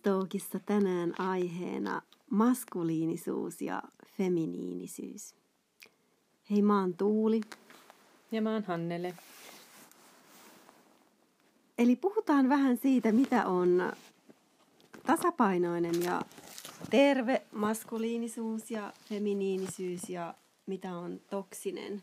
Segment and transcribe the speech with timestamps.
[0.00, 3.82] Mistookissa tänään aiheena maskuliinisuus ja
[4.16, 5.34] feminiinisyys.
[6.50, 7.40] Hei, mä oon Tuuli.
[8.32, 9.14] Ja mä oon Hannele.
[11.78, 13.92] Eli puhutaan vähän siitä, mitä on
[15.06, 16.22] tasapainoinen ja
[16.90, 20.34] terve maskuliinisuus ja feminiinisyys ja
[20.66, 22.02] mitä on toksinen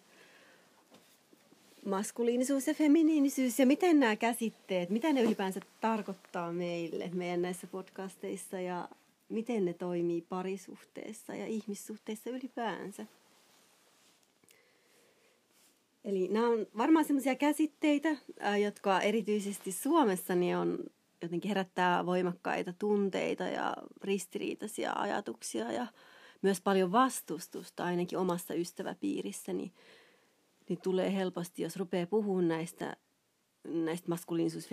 [1.88, 3.59] maskuliinisuus ja feminiinisyys?
[3.59, 8.59] Ja miten nämä käsitteet, mitä ne ylipäänsä tarkoittaa meille meidän näissä podcasteissa?
[8.59, 8.90] Ja
[9.30, 13.05] miten ne toimii parisuhteessa ja ihmissuhteessa ylipäänsä.
[16.04, 18.09] Eli nämä on varmaan sellaisia käsitteitä,
[18.64, 20.80] jotka erityisesti Suomessa niin on
[21.22, 25.88] jotenkin herättää voimakkaita tunteita ja ristiriitaisia ajatuksia ja
[26.42, 29.58] myös paljon vastustusta ainakin omassa ystäväpiirissäni.
[29.58, 29.72] niin
[30.76, 32.98] tulee helposti, jos rupeaa puhumaan näistä,
[33.64, 34.70] näistä maskuliinisuus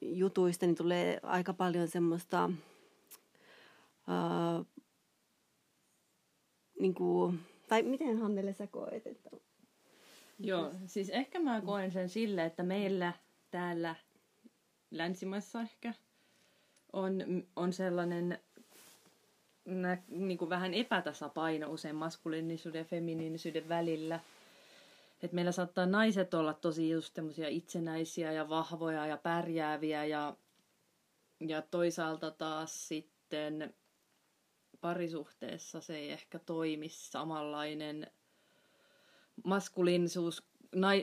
[0.00, 2.50] jutuista, niin tulee aika paljon semmoista
[4.06, 4.64] ää,
[6.80, 9.06] niin kuin, tai miten Hannele sä koet?
[9.06, 9.30] Että...
[10.38, 13.12] Joo, siis ehkä mä koen sen sille, että meillä
[13.50, 13.96] täällä
[14.90, 15.94] länsimaissa ehkä
[16.92, 17.22] on,
[17.56, 18.38] on sellainen
[20.08, 24.20] niin kuin vähän epätasapaino usein maskuliinisuuden ja feminiinisyyden välillä.
[25.22, 27.18] Et meillä saattaa naiset olla tosi just
[27.50, 30.36] itsenäisiä ja vahvoja ja pärjääviä ja,
[31.40, 33.74] ja toisaalta taas sitten
[34.80, 38.10] parisuhteessa se ei ehkä toimi samanlainen
[39.44, 40.42] maskuliinisuus,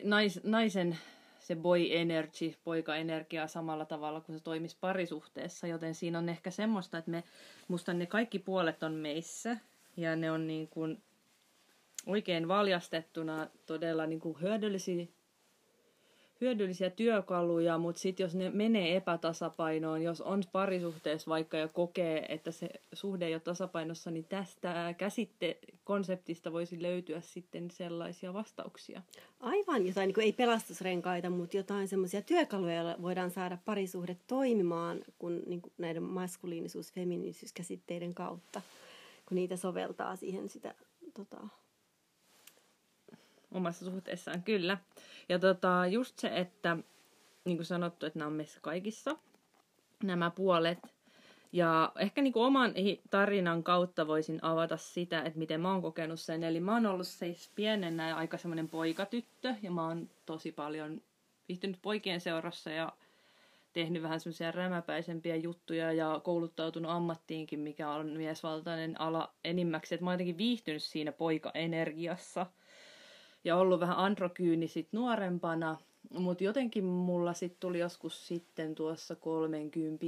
[0.03, 0.97] nais, naisen
[1.39, 6.97] se boy energy, poika-energia samalla tavalla kuin se toimisi parisuhteessa, joten siinä on ehkä semmoista,
[6.97, 7.23] että me,
[7.67, 9.58] musta ne kaikki puolet on meissä
[9.97, 11.03] ja ne on niin kuin
[12.05, 15.05] oikein valjastettuna todella niin kuin hyödyllisiä,
[16.41, 22.51] hyödyllisiä työkaluja, mutta sitten jos ne menee epätasapainoon, jos on parisuhteessa vaikka ja kokee, että
[22.51, 29.01] se suhde ei ole tasapainossa, niin tästä käsitte konseptista voisi löytyä sitten sellaisia vastauksia.
[29.39, 34.99] Aivan, jotain niin kuin ei pelastusrenkaita, mutta jotain semmoisia työkaluja, joilla voidaan saada parisuhde toimimaan
[35.19, 38.61] kun, niin kuin näiden maskuliinisuus- feminiinisyyskäsitteiden kautta,
[39.25, 40.75] kun niitä soveltaa siihen sitä
[41.13, 41.47] tota,
[43.53, 44.78] omassa suhteessaan, kyllä.
[45.30, 46.78] Ja tota, just se, että
[47.46, 49.18] niin kuin sanottu, että nämä on meissä kaikissa,
[50.03, 50.80] nämä puolet.
[51.52, 52.74] Ja ehkä niin kuin oman
[53.09, 56.44] tarinan kautta voisin avata sitä, että miten mä oon kokenut sen.
[56.44, 61.02] Eli mä oon ollut siis pienenä aika semmoinen poikatyttö, ja mä oon tosi paljon
[61.47, 62.94] viihtynyt poikien seurassa ja
[63.74, 69.96] tehnyt vähän semmoisia rämäpäisempiä juttuja ja kouluttautunut ammattiinkin, mikä on miesvaltainen ala enimmäksi.
[69.96, 72.46] Että mä oon jotenkin viihtynyt siinä poika-energiassa–
[73.43, 75.77] ja ollut vähän androkyyni sit nuorempana,
[76.09, 80.05] mutta jotenkin mulla sitten tuli joskus sitten tuossa 30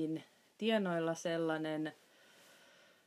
[0.58, 1.94] tienoilla sellainen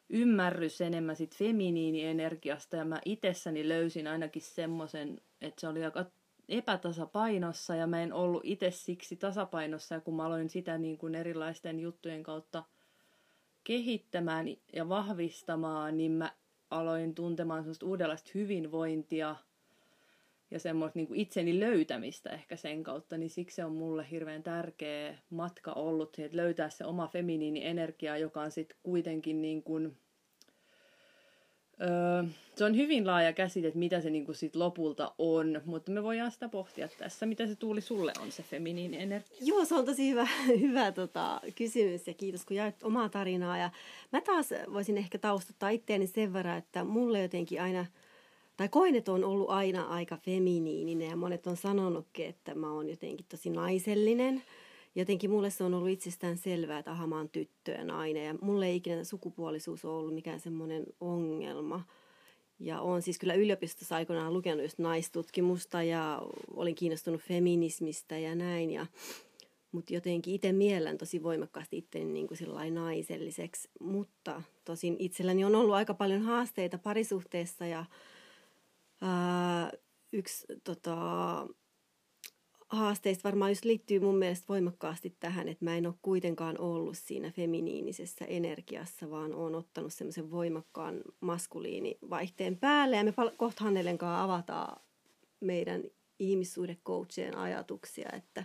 [0.09, 6.07] ymmärrys enemmän sit feminiinienergiasta ja mä itsessäni löysin ainakin semmoisen, että se oli aika
[6.49, 11.15] epätasapainossa ja mä en ollut itse siksi tasapainossa ja kun mä aloin sitä niin kuin
[11.15, 12.65] erilaisten juttujen kautta
[13.65, 16.33] kehittämään ja vahvistamaan, niin mä
[16.71, 19.37] aloin tuntemaan sellaista uudenlaista hyvinvointia–
[20.51, 25.19] ja semmoista niin itseni löytämistä ehkä sen kautta, niin siksi se on mulle hirveän tärkeä
[25.31, 29.97] matka ollut, että löytää se oma feminiini energia, joka on sitten kuitenkin niin kuin,
[31.81, 32.25] öö,
[32.57, 36.03] se on hyvin laaja käsite, että mitä se niin kuin sit lopulta on, mutta me
[36.03, 39.39] voidaan sitä pohtia tässä, mitä se tuuli sulle on se feminiini energia.
[39.41, 40.29] Joo, se on tosi hyvä,
[40.61, 43.71] hyvä tota, kysymys ja kiitos kun jaat omaa tarinaa ja
[44.13, 47.87] mä taas voisin ehkä taustuttaa itteeni sen verran, että mulle jotenkin aina–
[48.59, 52.89] tai koen, että on ollut aina aika feminiininen ja monet on sanonutkin, että mä oon
[52.89, 54.43] jotenkin tosi naisellinen.
[54.95, 58.35] Jotenkin mulle se on ollut itsestään selvää, että aha, mä oon tyttö ja nainen ja
[58.41, 61.85] mulle ei ikinä sukupuolisuus ole ollut mikään semmoinen ongelma.
[62.59, 66.23] Ja olen siis kyllä yliopistossa aikoinaan lukenut just naistutkimusta ja
[66.55, 68.71] olin kiinnostunut feminismistä ja näin.
[68.71, 68.87] Ja,
[69.73, 73.69] mutta jotenkin itse miellän tosi voimakkaasti itteni niin kuin naiselliseksi.
[73.81, 77.85] Mutta tosin itselläni on ollut aika paljon haasteita parisuhteessa ja
[79.01, 79.73] ää,
[80.13, 80.97] yksi tota,
[82.69, 87.31] haasteista varmaan just liittyy mun mielestä voimakkaasti tähän, että mä en ole kuitenkaan ollut siinä
[87.31, 92.97] feminiinisessä energiassa, vaan olen ottanut semmoisen voimakkaan maskuliinivaihteen päälle.
[92.97, 94.83] Ja me kohta Hannelen kanssa avataan
[95.41, 95.83] meidän
[96.19, 98.45] ihmissuhdecoachien ajatuksia, että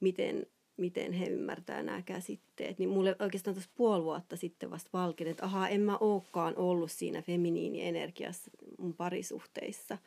[0.00, 0.46] miten,
[0.80, 2.78] miten he ymmärtää nämä käsitteet.
[2.78, 6.90] Niin mulle oikeastaan tuossa puoli vuotta sitten vasta valkeni, että ahaa, en mä olekaan ollut
[6.90, 9.98] siinä feminiinienergiassa mun parisuhteissa.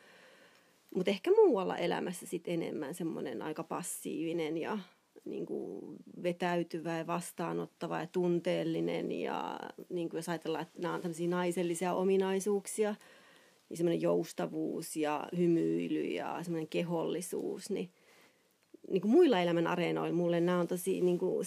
[0.94, 4.78] Mutta ehkä muualla elämässä sitten enemmän semmoinen aika passiivinen ja
[5.24, 9.12] niin kuin vetäytyvä ja vastaanottava ja tunteellinen.
[9.12, 12.94] Ja niin kuin jos ajatellaan, että nämä on tämmöisiä naisellisia ominaisuuksia,
[13.68, 17.90] niin semmoinen joustavuus ja hymyily ja semmoinen kehollisuus, niin–
[18.90, 21.46] niin kuin muilla elämän areenoilla mulle nämä on tosi niin kuin,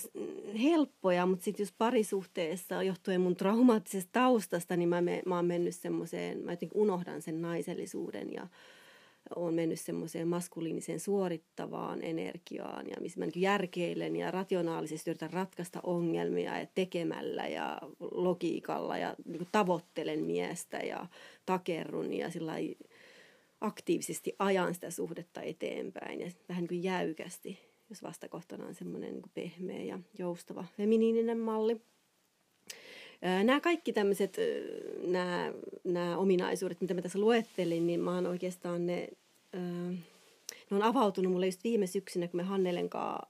[0.63, 5.75] helppoja, mutta sitten jos parisuhteessa johtuen mun traumaattisesta taustasta, niin mä, me, mä oon mennyt
[5.75, 8.47] semmoiseen, mä jotenkin unohdan sen naisellisuuden ja
[9.35, 15.79] on mennyt semmoiseen maskuliiniseen suorittavaan energiaan ja missä mä niin järkeilen ja rationaalisesti yritän ratkaista
[15.83, 17.79] ongelmia ja tekemällä ja
[18.11, 21.07] logiikalla ja niin tavoittelen miestä ja
[21.45, 22.53] takerrun ja sillä
[23.61, 27.59] aktiivisesti ajan sitä suhdetta eteenpäin ja vähän niin kuin jäykästi,
[27.89, 31.81] jos vastakohtana on semmoinen niin pehmeä ja joustava feminiininen malli.
[33.43, 34.37] Nämä kaikki tämmöiset
[35.07, 39.09] nämä, nämä ominaisuudet, mitä mä tässä luettelin, niin mä oon oikeastaan ne,
[40.69, 43.27] ne on avautunut mulle just viime syksynä, kun me Hannelen kanssa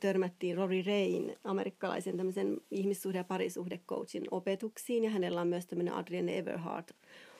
[0.00, 5.04] törmättiin Rory Rain, amerikkalaisen tämmöisen ihmissuhde- ja parisuhdecoachin opetuksiin.
[5.04, 6.90] Ja hänellä on myös tämmöinen Adrienne Everhart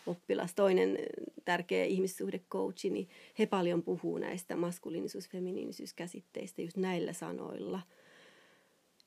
[0.06, 0.98] oppilas, toinen
[1.44, 3.08] tärkeä ihmissuhdecoachi, niin
[3.38, 7.80] he paljon puhuu näistä maskuliinisuus- feminiinisyyskäsitteistä just näillä sanoilla.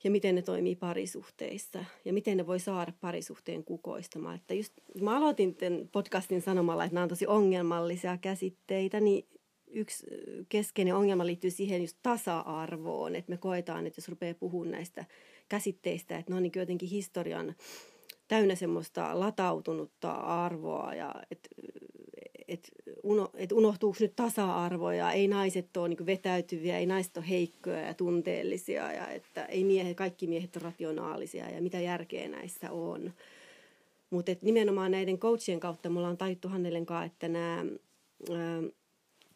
[0.04, 4.36] Ja miten ne toimii parisuhteissa ja miten ne voi saada parisuhteen kukoistamaan.
[4.36, 9.28] Että just, mä aloitin tämän podcastin sanomalla, että nämä on tosi ongelmallisia käsitteitä, niin
[9.70, 10.06] yksi
[10.48, 15.04] keskeinen ongelma liittyy siihen just tasa-arvoon, että me koetaan, että jos rupeaa puhumaan näistä
[15.48, 17.54] käsitteistä, että ne on niin jotenkin historian
[18.28, 21.48] täynnä semmoista latautunutta arvoa ja että
[22.48, 22.68] et,
[23.02, 27.80] uno, et unohtuuko nyt tasa-arvo ja ei naiset ole niin vetäytyviä, ei naiset ole heikkoja
[27.80, 33.12] ja tunteellisia ja että ei miehet, kaikki miehet ole rationaalisia ja mitä järkeä näissä on.
[34.10, 37.64] Mutta nimenomaan näiden coachien kautta me ollaan tajuttu Hannelen kanssa, että nämä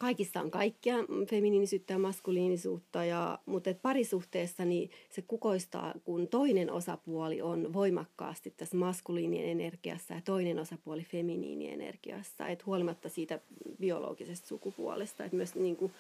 [0.03, 0.97] kaikissa on kaikkia
[1.31, 8.55] feminiinisyyttä ja maskuliinisuutta, ja, mutta et parisuhteessa niin se kukoistaa, kun toinen osapuoli on voimakkaasti
[8.57, 12.49] tässä maskuliinien energiassa ja toinen osapuoli feminiinienergiassa.
[12.49, 13.41] Et huolimatta siitä
[13.81, 15.93] biologisesta sukupuolesta, että myös niin kuin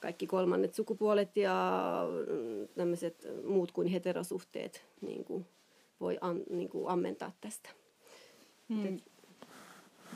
[0.00, 2.04] kaikki kolmannet sukupuolet ja
[2.74, 5.46] tämmöiset muut kuin heterosuhteet niin kuin
[6.00, 7.70] voi an, niin kuin ammentaa tästä.
[8.68, 9.00] Hmm.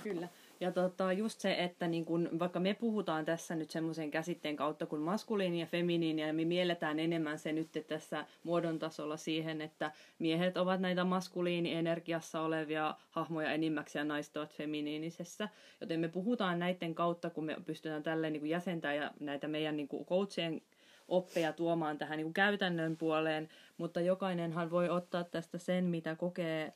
[0.03, 0.29] Kyllä.
[0.63, 4.87] Ja tota, just se, että niin kun, vaikka me puhutaan tässä nyt semmoisen käsitteen kautta
[4.87, 9.93] kuin maskuliini ja feminiini, ja me mielletään enemmän se nyt tässä muodon tasolla siihen, että
[10.19, 15.49] miehet ovat näitä maskuliini-energiassa olevia hahmoja enimmäksi ja naiset ovat feminiinisessä.
[15.81, 19.89] Joten me puhutaan näiden kautta, kun me pystytään tälleen niin jäsentämään ja näitä meidän niin
[20.05, 20.63] coachien
[21.09, 23.49] oppeja tuomaan tähän niin käytännön puoleen,
[23.79, 26.73] mutta jokainenhan voi ottaa tästä sen, mitä kokee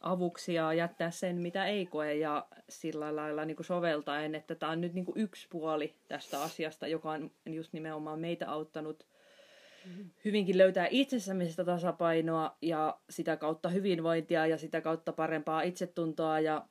[0.00, 4.72] avuksi ja jättää sen, mitä ei koe ja sillä lailla niin kuin soveltaen, että tämä
[4.72, 9.06] on nyt niin kuin yksi puoli tästä asiasta, joka on just nimenomaan meitä auttanut
[10.24, 16.66] hyvinkin löytää itsessämme sitä tasapainoa ja sitä kautta hyvinvointia ja sitä kautta parempaa itsetuntoa ja,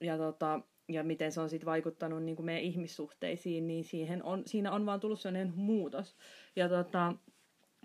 [0.00, 4.42] ja, tota, ja miten se on sitten vaikuttanut niin kuin meidän ihmissuhteisiin, niin siihen on,
[4.46, 6.16] siinä on vaan tullut sellainen muutos.
[6.56, 7.14] Ja tota,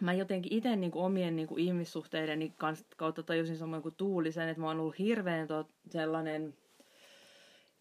[0.02, 2.54] mä jotenkin itse niin omien niin ihmissuhteideni
[2.98, 6.54] kautta tajusin samoin kuin Tuulisen, että mä oon ollut hirveän tot, sellainen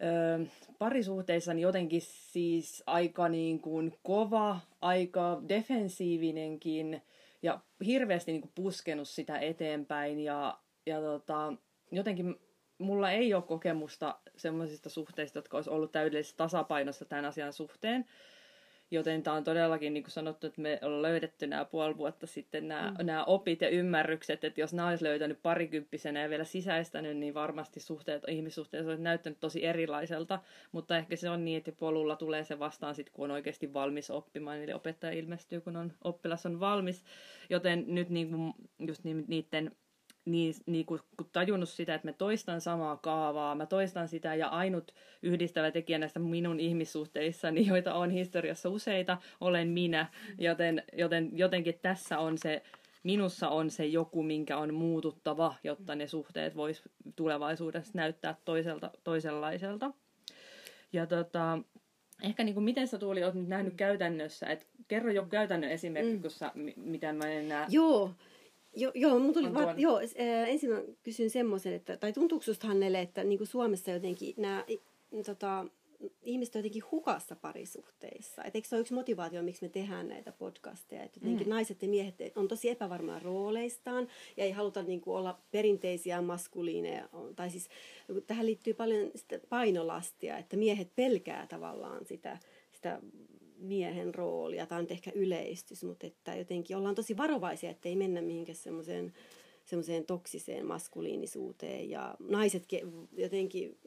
[0.02, 0.46] ö,
[0.78, 7.02] parisuhteissani jotenkin siis aika niin kuin kova, aika defensiivinenkin
[7.42, 11.52] ja hirveästi niin kuin puskenut sitä eteenpäin ja, ja tota,
[11.92, 12.34] jotenkin
[12.78, 18.06] mulla ei ole kokemusta semmoisista suhteista, jotka olisi ollut täydellisessä tasapainossa tämän asian suhteen.
[18.90, 22.68] Joten tämä on todellakin, niin kuin sanottu, että me ollaan löydetty nämä puoli vuotta sitten
[22.68, 23.06] nämä, mm.
[23.06, 27.80] nämä opit ja ymmärrykset, että jos nämä olisi löytänyt parikymppisenä ja vielä sisäistänyt, niin varmasti
[27.80, 30.38] suhteet, ihmissuhteet olisi näyttänyt tosi erilaiselta.
[30.72, 34.10] Mutta ehkä se on niin, että polulla tulee se vastaan sitten, kun on oikeasti valmis
[34.10, 34.62] oppimaan.
[34.62, 37.04] Eli opettaja ilmestyy, kun on, oppilas on valmis.
[37.50, 39.72] Joten nyt niin kuin, just niiden
[40.24, 44.48] niin, niin kun, kun tajunnut sitä, että mä toistan samaa kaavaa, mä toistan sitä ja
[44.48, 50.06] ainut yhdistävä tekijä näistä minun ihmissuhteissani, joita on historiassa useita, olen minä.
[50.38, 52.62] Joten, joten jotenkin tässä on se,
[53.02, 56.82] minussa on se joku, minkä on muututtava, jotta ne suhteet vois
[57.16, 59.90] tulevaisuudessa näyttää toiselta, toisenlaiselta.
[60.92, 61.58] Ja tota,
[62.22, 66.12] ehkä niin kuin miten sä Tuuli oot nyt nähnyt käytännössä, että kerro jo käytännön esimerkki,
[66.12, 66.20] mm.
[66.20, 67.66] kun sä, mitä mä en näe.
[67.68, 68.10] Joo,
[68.76, 70.00] Jo, joo, mun tuli va- joo,
[70.46, 74.64] ensin mä kysyn semmoisen, että, tai tuntuuko susta Hannele, että niin kuin Suomessa jotenkin nämä
[75.26, 75.66] tota,
[76.22, 78.44] ihmiset on jotenkin hukassa parisuhteissa.
[78.44, 81.02] Et eikö se ole yksi motivaatio, miksi me tehdään näitä podcasteja?
[81.02, 81.50] Että jotenkin mm.
[81.50, 87.08] naiset ja miehet on tosi epävarmaa rooleistaan ja ei haluta niin kuin, olla perinteisiä maskuliineja.
[87.36, 87.68] Tai siis
[88.26, 92.38] tähän liittyy paljon sitä painolastia, että miehet pelkää tavallaan sitä,
[92.72, 93.00] sitä
[93.60, 94.66] miehen roolia.
[94.66, 99.12] Tämä on ehkä yleistys, mutta että jotenkin ollaan tosi varovaisia, että ei mennä mihinkään semmoiseen
[99.64, 102.64] semmoiseen toksiseen maskuliinisuuteen ja naiset
[103.16, 103.78] jotenkin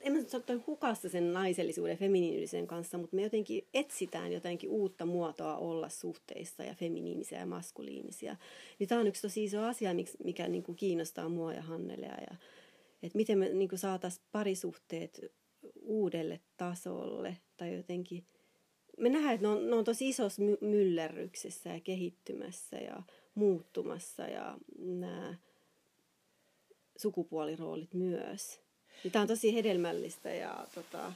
[0.00, 5.06] en mä sano hukassa sen naisellisuuden ja feminiinisen kanssa, mutta me jotenkin etsitään jotenkin uutta
[5.06, 8.36] muotoa olla suhteissa ja feminiinisiä ja maskuliinisia.
[8.78, 9.90] Niin tämä on yksi tosi iso asia,
[10.24, 12.16] mikä niin kuin kiinnostaa mua ja Hannelea.
[12.30, 12.36] Ja,
[13.02, 15.32] että miten me niin saataisiin parisuhteet
[15.88, 18.24] uudelle tasolle tai jotenkin...
[18.98, 23.02] Me nähdään, että ne on, ne on tosi isossa myllerryksessä ja kehittymässä ja
[23.34, 25.34] muuttumassa ja nämä
[26.96, 28.60] sukupuoliroolit myös.
[29.04, 31.12] Niin tämä on tosi hedelmällistä ja tota,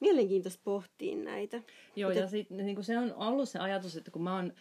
[0.00, 1.62] mielenkiintoista pohtia näitä.
[1.96, 2.20] Joo, Mutta...
[2.20, 4.52] ja sit, niin se on ollut se ajatus, että kun mä oon,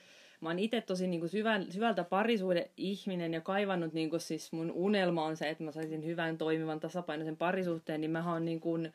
[0.42, 4.52] mä oon itse tosi niin kuin syvän, syvältä parisuuden ihminen ja kaivannut, niin kuin siis
[4.52, 8.60] mun unelma on se, että mä saisin hyvän, toimivan, tasapainoisen parisuhteen, niin mä oon niin
[8.60, 8.94] kuin,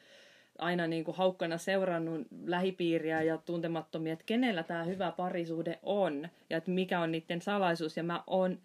[0.58, 6.56] aina niin kuin haukkana seurannut lähipiiriä ja tuntemattomia, että kenellä tämä hyvä parisuhde on ja
[6.56, 7.96] että mikä on niiden salaisuus.
[7.96, 8.58] Ja mä oon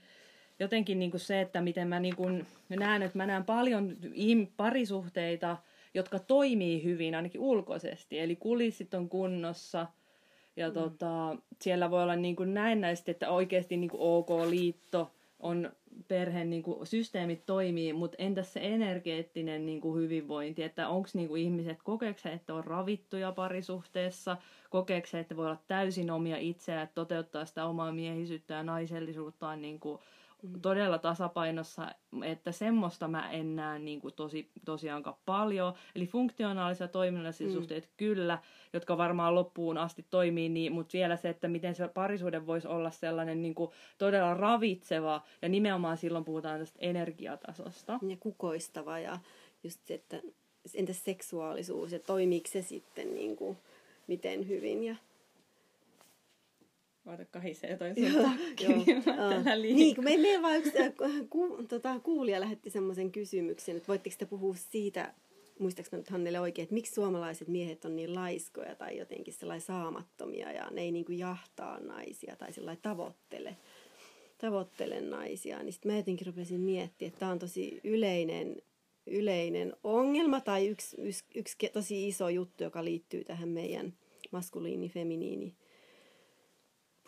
[0.59, 3.97] jotenkin niin kuin se, että miten mä niin kuin näen, että mä näen paljon
[4.57, 5.57] parisuhteita,
[5.93, 8.19] jotka toimii hyvin ainakin ulkoisesti.
[8.19, 9.87] Eli kulissit on kunnossa
[10.55, 10.73] ja mm.
[10.73, 15.71] tota, siellä voi olla niin kuin näennäisesti, että oikeasti niin kuin ok liitto on
[16.07, 21.37] perheen niin kuin, systeemit toimii, mutta entäs se energeettinen niin kuin, hyvinvointi, että onko niin
[21.37, 24.37] ihmiset, kokeeko että on ravittuja parisuhteessa,
[24.69, 29.79] kokeeko että voi olla täysin omia itseään, että toteuttaa sitä omaa miehisyyttä ja naisellisuuttaan niin
[29.79, 29.99] kuin,
[30.61, 31.87] todella tasapainossa,
[32.23, 35.73] että semmoista mä en näe niin kuin tosi, tosiaankaan paljon.
[35.95, 37.53] Eli funktionaalisia toiminnallisia mm.
[37.53, 38.39] suhteet kyllä,
[38.73, 42.91] jotka varmaan loppuun asti toimii, niin, mutta vielä se, että miten se parisuuden voisi olla
[42.91, 47.99] sellainen niin kuin todella ravitseva, ja nimenomaan silloin puhutaan tästä energiatasosta.
[48.07, 49.19] Ja kukoistava, ja
[49.63, 50.21] just se, että
[50.75, 53.57] entäs seksuaalisuus, ja toimiiko se sitten niin kuin,
[54.07, 54.95] miten hyvin, ja
[57.05, 59.03] Oota, kahisee jotain sun takki, niin
[59.75, 60.91] Niin, kun me, me vaan yksi äh,
[61.29, 65.13] ku, tota, kuulija lähetti semmoisen kysymyksen, että voitteko te puhua siitä,
[65.59, 70.51] muistaaks nyt Hannele oikein, että miksi suomalaiset miehet on niin laiskoja tai jotenkin sellainen saamattomia
[70.51, 73.57] ja ne ei niin kuin jahtaa naisia tai sellainen tavoittele,
[74.37, 75.63] tavoittele naisia.
[75.63, 78.61] Niin sitten mä jotenkin rupesin miettimään, että tämä on tosi yleinen,
[79.07, 83.93] yleinen ongelma tai yksi, yksi, yksi tosi iso juttu, joka liittyy tähän meidän
[84.31, 85.60] maskuliini-feminiini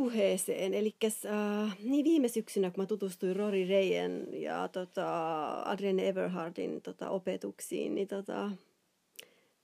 [0.04, 0.74] puheeseen.
[0.74, 0.96] Eli
[1.26, 7.96] äh, niin viime syksynä, kun mä tutustuin Rory Reyen ja tota, Adrienne Everhardin tota, opetuksiin,
[7.96, 8.52] niin tota,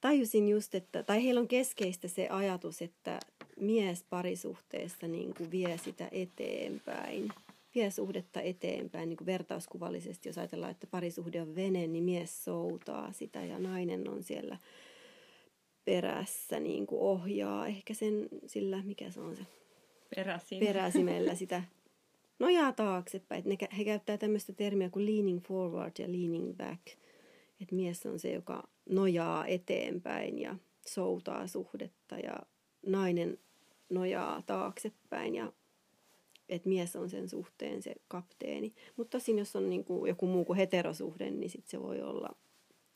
[0.01, 3.19] tajusin just, että, tai heillä on keskeistä se ajatus, että
[3.59, 7.29] mies parisuhteessa niin kuin vie sitä eteenpäin,
[7.75, 13.11] vie suhdetta eteenpäin, niin kuin vertauskuvallisesti, jos ajatellaan, että parisuhde on vene, niin mies soutaa
[13.11, 14.57] sitä ja nainen on siellä
[15.85, 17.67] perässä niin kuin ohjaa.
[17.67, 19.43] Ehkä sen sillä, mikä se on se
[20.15, 20.59] Peräsin.
[20.59, 21.63] peräsimellä sitä
[22.39, 23.43] nojaa taaksepäin.
[23.45, 26.87] Ne, he käyttää tämmöistä termiä kuin leaning forward ja leaning back.
[27.61, 30.55] Että mies on se, joka nojaa eteenpäin ja
[30.87, 32.39] soutaa suhdetta ja
[32.85, 33.37] nainen
[33.89, 35.53] nojaa taaksepäin ja
[36.49, 38.73] että mies on sen suhteen se kapteeni.
[38.97, 42.35] Mutta tosin jos on niin kuin joku muu kuin heterosuhde, niin sit se voi olla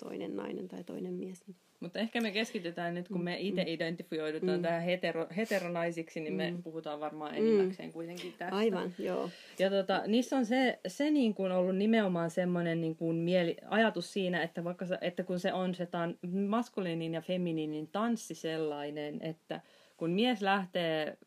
[0.03, 1.43] toinen nainen tai toinen mies.
[1.79, 3.67] Mutta ehkä me keskitytään nyt, kun me itse mm.
[3.67, 4.62] identifioidutaan mm.
[4.62, 6.63] tähän hetero, heteronaisiksi, niin me mm.
[6.63, 7.93] puhutaan varmaan enimmäkseen mm.
[7.93, 8.55] kuitenkin tästä.
[8.55, 9.29] Aivan, joo.
[9.60, 14.13] Ja tota, niissä on se, se niin kuin ollut nimenomaan semmoinen niin kuin mieli, ajatus
[14.13, 16.17] siinä, että, vaikka että kun se on se tan,
[16.48, 19.62] maskuliinin ja feminiinin tanssi sellainen, että
[19.98, 21.17] kun mies lähtee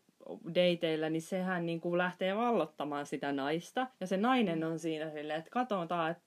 [0.55, 3.87] dateilla, niin sehän niin kuin lähtee vallottamaan sitä naista.
[3.99, 6.23] Ja se nainen on siinä silleen, että katsotaan, että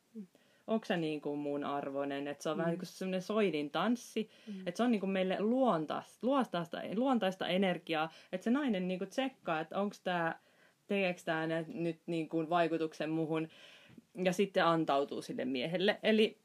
[0.67, 2.59] onko se niin kuin mun arvoinen, että se on mm.
[2.59, 4.61] vähän niin kuin semmoinen soidin tanssi, mm.
[4.67, 9.11] että se on niin kuin meille luontaista, luontaista, luontaista energiaa, että se nainen niin kuin
[9.11, 10.39] tsekkaa, että onko tämä,
[10.87, 13.49] tekeekö tämä nyt niin kuin vaikutuksen muhun,
[14.15, 15.99] ja sitten antautuu sille miehelle.
[16.03, 16.39] Eli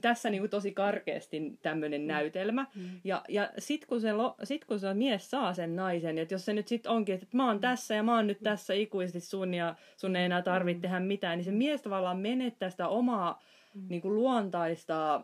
[0.00, 2.06] tässä niin kuin tosi karkeasti tämmöinen mm.
[2.06, 2.66] näytelmä.
[2.74, 3.00] Mm.
[3.04, 4.08] Ja, ja sitten kun, se,
[4.44, 7.46] sit kun se mies saa sen naisen, että jos se nyt sitten onkin, että mä
[7.46, 7.60] oon mm.
[7.60, 10.82] tässä ja mä oon nyt tässä ikuisesti sun ja sun ei enää tarvitse mm.
[10.82, 13.42] tehdä mitään, niin se mies tavallaan menettää sitä omaa
[13.74, 13.86] mm.
[13.88, 15.22] niin kuin luontaista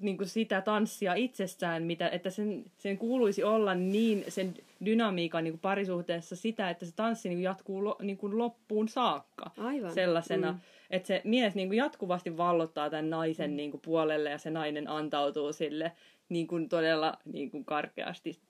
[0.00, 5.52] niin kuin sitä tanssia itsessään, mitä, että sen, sen kuuluisi olla niin sen dynamiikan niin
[5.52, 9.94] kuin parisuhteessa sitä, että se tanssi niin kuin jatkuu lo, niin kuin loppuun saakka Aivan.
[9.94, 10.52] sellaisena.
[10.52, 10.58] Mm.
[10.90, 13.56] Että se mies niin kuin jatkuvasti vallottaa tämän naisen mm.
[13.56, 15.92] niin kuin puolelle ja se nainen antautuu sille
[16.28, 18.40] niin kuin todella niin kuin karkeasti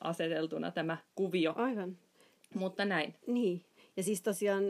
[0.00, 1.54] aseteltuna tämä kuvio.
[1.56, 1.96] Aivan.
[2.54, 3.14] Mutta näin.
[3.26, 3.62] Niin.
[3.96, 4.64] Ja siis tosiaan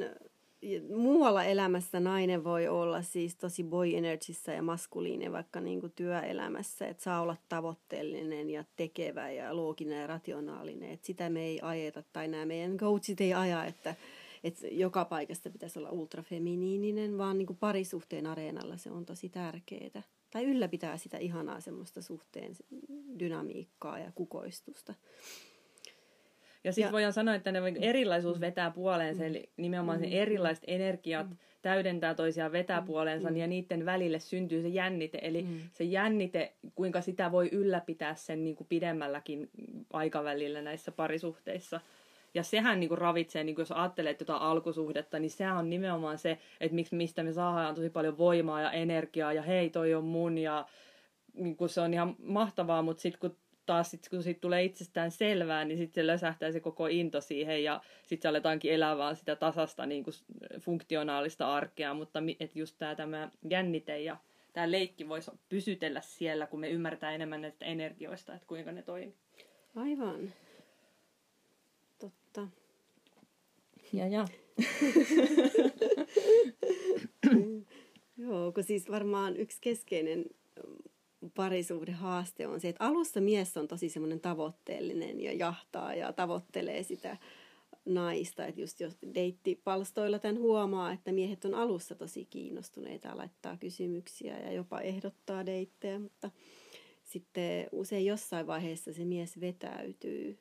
[0.96, 6.86] muualla elämässä nainen voi olla siis tosi boy energissä ja maskuliinen vaikka niin kuin työelämässä,
[6.86, 10.90] että saa olla tavoitteellinen ja tekevä ja looginen ja rationaalinen.
[10.90, 13.94] Että sitä me ei ajeta tai nämä meidän coachit ei aja, että,
[14.44, 20.02] että joka paikasta pitäisi olla ultrafeminiininen, vaan niin kuin parisuhteen areenalla se on tosi tärkeää.
[20.30, 22.56] Tai ylläpitää sitä ihanaa semmoista suhteen
[23.18, 24.94] dynamiikkaa ja kukoistusta.
[26.64, 31.26] Ja sitten voidaan sanoa, että ne erilaisuus vetää puoleensa, eli nimenomaan ne erilaiset energiat
[31.62, 35.18] täydentää toisiaan vetää puoleensa, ja niiden välille syntyy se jännite.
[35.22, 39.50] Eli se jännite, kuinka sitä voi ylläpitää sen niin kuin pidemmälläkin
[39.92, 41.80] aikavälillä näissä parisuhteissa.
[42.34, 46.18] Ja sehän niin kuin ravitsee, niin kuin jos ajattelet jotain alkusuhdetta, niin sehän on nimenomaan
[46.18, 50.04] se, että miksi, mistä me saadaan tosi paljon voimaa ja energiaa, ja hei, toi on
[50.04, 50.66] mun, ja
[51.34, 53.36] niin kuin se on ihan mahtavaa, mutta sitten kun
[53.68, 57.64] taas sit, kun siitä tulee itsestään selvää, niin sitten se lösähtää se koko into siihen
[57.64, 60.14] ja sitten se aletaankin elää vaan sitä tasasta niin kuin
[60.60, 64.16] funktionaalista arkea, mutta että just tämä tämä jännite ja
[64.52, 69.14] tämä leikki voisi pysytellä siellä, kun me ymmärretään enemmän näistä energioista, että kuinka ne toimii.
[69.76, 70.32] Aivan.
[71.98, 72.48] Totta.
[73.92, 74.28] Ja ja.
[78.16, 80.25] Joo, kun siis varmaan yksi keskeinen
[81.34, 87.16] parisuhdehaaste on se, että alussa mies on tosi semmoinen tavoitteellinen ja jahtaa ja tavoittelee sitä
[87.84, 88.46] naista.
[88.46, 94.38] Että just jos deittipalstoilla tämän huomaa, että miehet on alussa tosi kiinnostuneita ja laittaa kysymyksiä
[94.38, 96.30] ja jopa ehdottaa deittejä, mutta
[97.04, 100.38] sitten usein jossain vaiheessa se mies vetäytyy,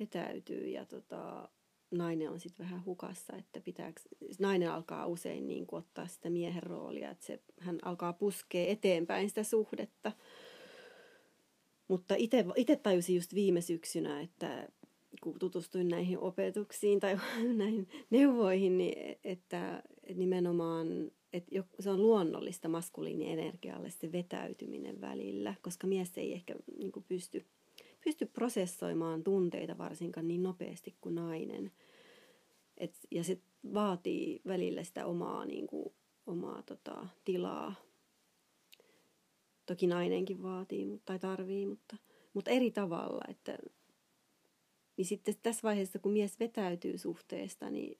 [0.00, 1.48] vetäytyy ja tota,
[1.92, 4.00] nainen on sitten vähän hukassa, että pitääkö,
[4.38, 9.28] nainen alkaa usein niin kuin ottaa sitä miehen roolia, että se, hän alkaa puskea eteenpäin
[9.28, 10.12] sitä suhdetta.
[11.88, 12.14] Mutta
[12.56, 14.68] itse tajusin just viime syksynä, että
[15.22, 17.18] kun tutustuin näihin opetuksiin tai
[17.56, 19.82] näihin neuvoihin, niin että
[20.14, 27.04] nimenomaan että se on luonnollista maskuliinienergialle se vetäytyminen välillä, koska mies ei ehkä niin kuin
[27.08, 27.46] pysty
[28.04, 31.72] pysty prosessoimaan tunteita varsinkaan niin nopeasti kuin nainen.
[32.76, 33.38] Et, ja se
[33.74, 35.94] vaatii välillä sitä omaa, niin kuin,
[36.26, 37.74] omaa tota, tilaa.
[39.66, 41.96] Toki nainenkin vaatii tai tarvii, mutta,
[42.34, 43.24] mutta eri tavalla.
[43.28, 43.58] Että,
[44.96, 47.98] niin sitten tässä vaiheessa, kun mies vetäytyy suhteesta, niin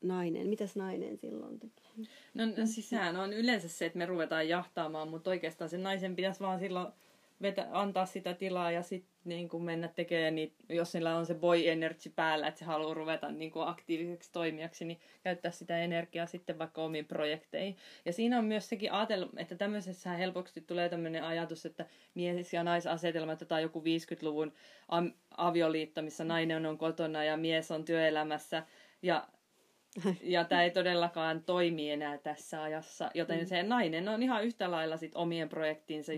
[0.00, 1.90] nainen, mitäs nainen silloin tekee?
[2.34, 6.16] No, no siis sehän on yleensä se, että me ruvetaan jahtaamaan, mutta oikeastaan sen naisen
[6.16, 6.92] pitäisi vaan silloin
[7.42, 11.34] vetä, antaa sitä tilaa ja sitten niin kuin mennä tekemään, niin jos sillä on se
[11.34, 16.26] boy energy päällä, että se haluaa ruveta niin kuin aktiiviseksi toimijaksi, niin käyttää sitä energiaa
[16.26, 17.76] sitten vaikka omiin projekteihin.
[18.04, 22.64] Ja siinä on myös sekin ajatelma, että tämmöisessä helposti tulee tämmöinen ajatus, että mies- ja
[22.64, 24.52] naisasetelma, että on joku 50-luvun
[25.36, 28.62] avioliitto, missä nainen on kotona ja mies on työelämässä.
[29.02, 29.28] Ja
[30.22, 33.46] ja tämä ei todellakaan toimi enää tässä ajassa, joten mm.
[33.46, 36.12] se nainen on ihan yhtä lailla sit omien projektiinsa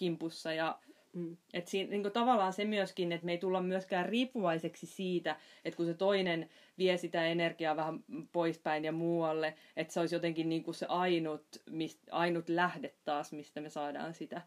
[0.00, 0.78] kimpussa ja
[1.12, 1.36] Mm.
[1.52, 5.76] Et siinä, niin kuin tavallaan se myöskin, että me ei tulla myöskään riippuvaiseksi siitä, että
[5.76, 10.62] kun se toinen vie sitä energiaa vähän poispäin ja muualle, että se olisi jotenkin niin
[10.62, 14.42] kuin se ainut, mist, ainut lähde taas, mistä me saadaan sitä,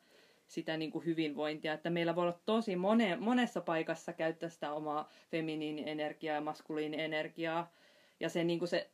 [0.48, 1.74] sitä niin kuin hyvinvointia.
[1.74, 7.72] Että meillä voi olla tosi mone, monessa paikassa käyttää sitä omaa feminiinienergiaa ja maskuliinienergiaa.
[8.20, 8.89] Ja se, niin kuin se,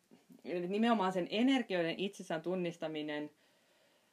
[0.68, 3.30] nimenomaan sen energioiden itsessään tunnistaminen–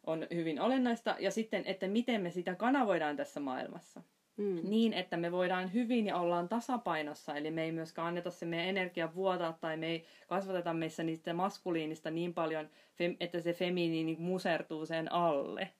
[0.06, 1.16] on hyvin olennaista.
[1.18, 4.02] Ja sitten, että miten me sitä kanavoidaan tässä maailmassa.
[4.36, 4.60] Mm.
[4.62, 8.68] Niin, että me voidaan hyvin ja ollaan tasapainossa, eli me ei myöskään anneta se meidän
[8.68, 12.68] energia vuotaa tai me ei kasvateta meissä niistä maskuliinista niin paljon,
[13.20, 15.70] että se feminiini musertuu sen alle.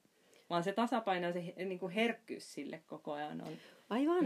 [0.50, 3.52] Vaan se tasapaino ja se niin kuin herkkyys sille koko ajan on
[3.88, 4.25] Aivan.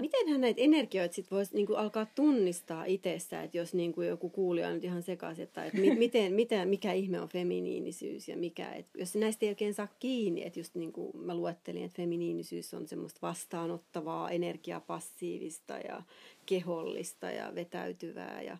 [0.00, 4.74] Mitenhän näitä energioita sit voisi niinku alkaa tunnistaa itsessä, että jos niinku joku kuulija on
[4.74, 8.86] nyt ihan sekaisin, että et mi- miten, mitä, mikä ihme on feminiinisyys ja mikä, et
[8.94, 12.88] jos näistä ei oikein saa kiinni, että just niin kuin mä luettelin, että feminiinisyys on
[12.88, 16.02] semmoista vastaanottavaa, energiapassiivista ja
[16.46, 18.58] kehollista ja vetäytyvää ja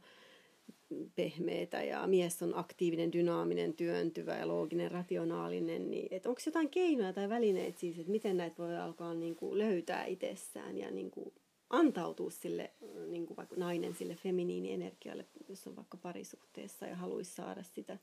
[1.15, 7.29] pehmeitä ja mies on aktiivinen, dynaaminen, työntyvä ja looginen, rationaalinen, niin onko jotain keinoja tai
[7.29, 11.33] välineitä siis, että miten näitä voi alkaa niin kuin löytää itsessään ja niin kuin
[11.71, 12.71] antautua sille,
[13.07, 17.99] niin kuin vaikka nainen sille feminiinienergialle, jos on vaikka parisuhteessa ja haluaisi saada sitä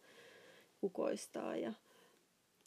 [0.81, 1.73] kukoistaa ja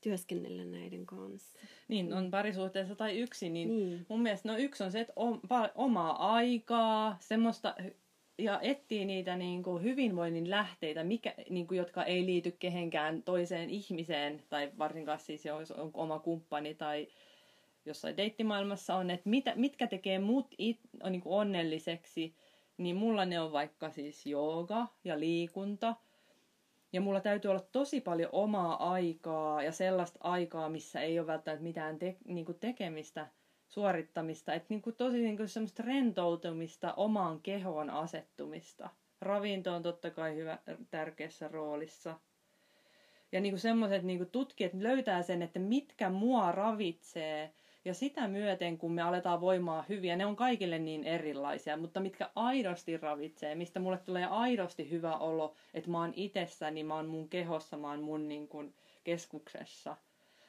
[0.00, 1.58] työskennellä näiden kanssa.
[1.88, 4.06] Niin, on parisuhteessa tai yksi, niin, niin.
[4.08, 5.12] mun mielestä no yksi on se, että
[5.74, 7.74] omaa aikaa, semmoista
[8.38, 13.70] ja etsii niitä niin kuin hyvinvoinnin lähteitä, mikä, niin kuin, jotka ei liity kehenkään toiseen
[13.70, 17.08] ihmiseen, tai varsinkaan siis jos on oma kumppani tai
[17.84, 22.34] jossain deittimaailmassa on, että mitä, mitkä tekee mut it, niin kuin onnelliseksi,
[22.78, 25.96] niin mulla ne on vaikka siis jooga ja liikunta,
[26.92, 31.62] Ja mulla täytyy olla tosi paljon omaa aikaa ja sellaista aikaa, missä ei ole välttämättä
[31.62, 33.28] mitään te- niinku tekemistä,
[33.68, 34.54] suorittamista.
[34.54, 38.90] Että niinku tosi niinku semmoista rentoutumista, omaan kehoon asettumista.
[39.20, 40.58] Ravinto on totta kai hyvä,
[40.90, 42.20] tärkeässä roolissa.
[43.32, 47.52] Ja niinku semmoiset niinku tutkijat löytää sen, että mitkä mua ravitsee–
[47.88, 52.30] ja sitä myöten, kun me aletaan voimaa hyviä, ne on kaikille niin erilaisia, mutta mitkä
[52.34, 57.28] aidosti ravitsee, mistä mulle tulee aidosti hyvä olo, että mä oon itsessäni, mä oon mun
[57.28, 59.96] kehossa, mä oon mun niin kuin keskuksessa.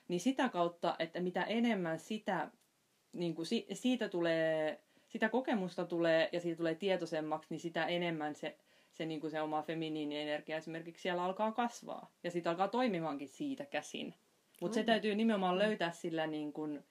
[0.08, 2.52] Niin sitä kautta, että mitä enemmän sitä,
[3.14, 8.58] niin kuin siitä tulee, sitä kokemusta tulee ja siitä tulee tietoisemmaksi, niin sitä enemmän se,
[8.92, 12.12] se, niin kuin se oma feminiinienergia esimerkiksi siellä alkaa kasvaa.
[12.24, 14.14] Ja siitä alkaa toimimaankin siitä käsin.
[14.62, 16.84] Mutta se täytyy nimenomaan löytää sillä niin kuin,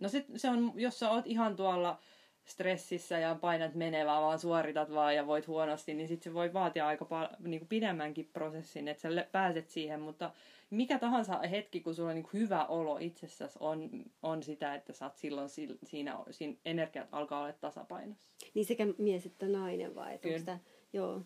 [0.00, 1.98] No se, se on, jos sä oot ihan tuolla
[2.46, 6.86] stressissä ja painat menevää, vaan suoritat vaan ja voit huonosti, niin sitten se voi vaatia
[6.86, 10.30] aika pal- niin kuin pidemmänkin prosessin, että sä pääset siihen, mutta
[10.70, 13.90] mikä tahansa hetki, kun sulla on niin hyvä olo itsessäsi, on,
[14.22, 15.48] on sitä, että sä oot silloin
[15.84, 18.28] siinä, siinä energiat alkaa olla tasapainossa.
[18.54, 20.18] Niin sekä mies että nainen vai?
[20.18, 20.38] Kyllä.
[20.38, 20.58] Sitä,
[20.92, 21.22] joo,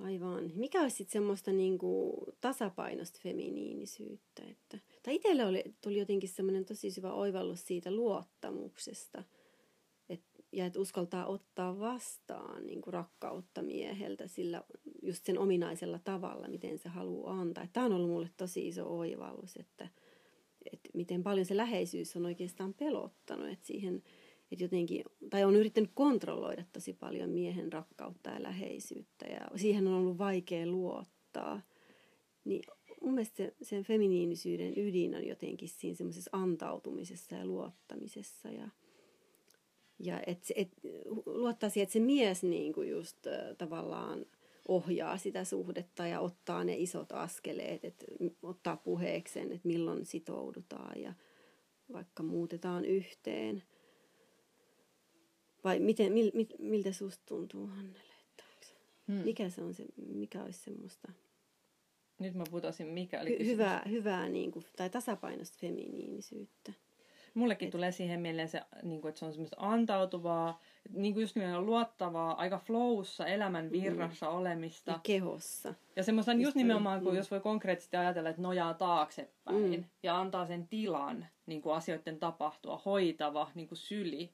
[0.00, 0.50] aivan.
[0.54, 4.42] Mikä olisi sitten semmoista niin kuin tasapainosta feminiinisyyttä?
[4.50, 9.24] Että tai itselle oli, tuli jotenkin semmoinen tosi syvä oivallus siitä luottamuksesta.
[10.52, 14.62] Ja että uskaltaa ottaa vastaan niin kuin rakkautta mieheltä sillä
[15.02, 17.66] just sen ominaisella tavalla, miten se haluaa antaa.
[17.72, 19.88] Tämä on ollut mulle tosi iso oivallus, että,
[20.72, 23.48] että miten paljon se läheisyys on oikeastaan pelottanut.
[23.48, 24.02] Että siihen,
[24.52, 29.94] että jotenkin, tai on yrittänyt kontrolloida tosi paljon miehen rakkautta ja läheisyyttä ja siihen on
[29.94, 31.62] ollut vaikea luottaa.
[32.44, 32.62] Niin
[33.02, 38.68] mun mielestä se, sen feminiinisyyden ydin on jotenkin siinä semmoisessa antautumisessa ja luottamisessa ja,
[39.98, 40.68] ja et, et,
[41.26, 44.26] luottaa siihen, että se mies niin kuin just äh, tavallaan
[44.68, 48.06] ohjaa sitä suhdetta ja ottaa ne isot askeleet, että
[48.42, 51.14] ottaa puheekseen, että milloin sitoudutaan ja
[51.92, 53.62] vaikka muutetaan yhteen.
[55.64, 58.08] Vai miten, mil, mil, miltä susta tuntuu, Hannele?
[59.08, 59.24] Hmm.
[59.24, 61.12] Mikä se on se, mikä olisi semmoista
[62.18, 66.72] nyt mä putosin, mikä oli Hy- hyvää, hyvää niin kuin, tai tasapainosta feminiinisyyttä.
[67.34, 67.72] Mullekin Et...
[67.72, 70.60] tulee siihen mieleen se, niin kuin, että se on semmoista antautuvaa,
[70.94, 73.72] niin kuin just nimenomaan luottavaa, aika flowssa, elämän mm.
[73.72, 74.36] virrassa mm.
[74.36, 74.90] olemista.
[74.90, 75.74] Ja kehossa.
[75.96, 77.16] Ja semmoista just, just nimenomaan, kun mm.
[77.16, 79.84] jos voi konkreettisesti ajatella, että nojaa taaksepäin mm.
[80.02, 84.30] ja antaa sen tilan niin kuin asioiden tapahtua, hoitava niin kuin syli.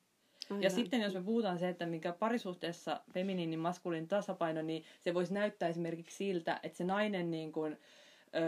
[0.50, 0.62] Aivan.
[0.62, 5.34] Ja sitten jos me puhutaan se, että mikä parisuhteessa feminiinin maskuliinin tasapaino, niin se voisi
[5.34, 7.78] näyttää esimerkiksi siltä, että se nainen niin kuin,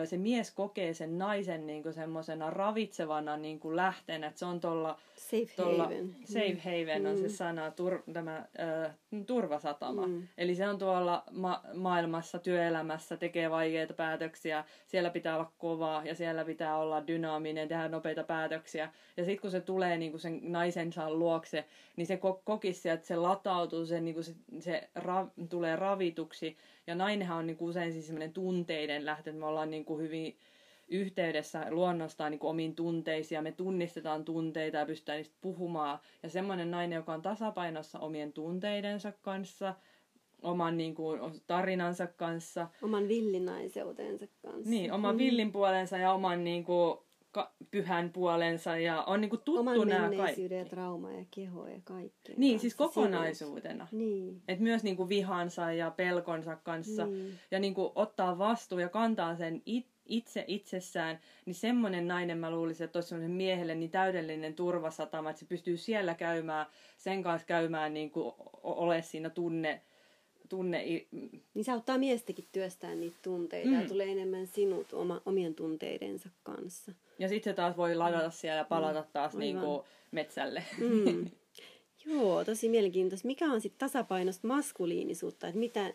[0.05, 4.61] se mies kokee sen naisen niin kuin semmoisena ravitsevana niin kuin lähteenä, että se on
[4.61, 6.17] tuolla Safe tolla, haven.
[6.25, 6.61] Safe mm.
[6.65, 7.23] haven on mm.
[7.23, 8.95] se sana, tur, tämä äh,
[9.27, 10.07] turvasatama.
[10.07, 10.29] Mm.
[10.39, 16.15] Eli se on tuolla ma- maailmassa, työelämässä, tekee vaikeita päätöksiä, siellä pitää olla kova ja
[16.15, 18.93] siellä pitää olla dynaaminen, tehdä nopeita päätöksiä.
[19.17, 21.65] Ja sitten kun se tulee niin kuin sen naisensa luokse,
[21.97, 26.57] niin se ko- kokisi että se latautuu, se, niin kuin se, se ra- tulee ravituksi.
[26.87, 30.37] Ja nainenhan on niin kuin usein siis tunteiden lähtö, että me ollaan niin kuin hyvin
[30.89, 35.99] yhteydessä luonnostaan niin kuin omiin tunteisiin ja me tunnistetaan tunteita ja pystytään niistä puhumaan.
[36.23, 39.75] Ja semmoinen nainen, joka on tasapainossa omien tunteidensa kanssa,
[40.43, 42.69] oman niin kuin, tarinansa kanssa.
[42.83, 44.71] Oman villinaiseutensa kanssa.
[44.71, 45.19] Niin, oman mm.
[45.19, 46.99] villin puolensa ja oman niin kuin,
[47.37, 50.55] ka- pyhän puolensa ja on niin kuin tuttu Oman nämä kaikki.
[50.55, 52.33] ja trauma ja keho ja kaikki.
[52.37, 53.89] Niin, siis kokonaisuutena.
[53.93, 54.43] Niin.
[54.49, 57.07] Et myös niin kuin vihansa ja pelkonsa kanssa.
[57.07, 57.39] Niin.
[57.51, 62.51] Ja niin kuin ottaa vastuu ja kantaa sen it- itse itsessään, niin semmoinen nainen mä
[62.51, 66.67] luulisin, että olisi semmoinen miehelle niin täydellinen turvasatama, että se pystyy siellä käymään,
[66.99, 69.81] sen kanssa käymään niin kuin ole siinä tunne,
[70.49, 70.85] tunne...
[71.55, 73.81] Niin se auttaa miestäkin työstää niitä tunteita mm.
[73.81, 76.93] ja tulee enemmän sinut oma, omien tunteidensa kanssa.
[77.19, 79.09] Ja sitten se taas voi ladata siellä ja palata mm.
[79.13, 80.65] taas niin kuin metsälle.
[80.79, 81.31] Mm.
[82.07, 83.27] Joo, tosi mielenkiintoista.
[83.27, 85.49] Mikä on sitten tasapainosta maskuliinisuutta?
[85.49, 85.93] Että mitä,